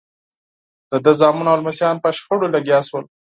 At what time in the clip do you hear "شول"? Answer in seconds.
2.87-3.05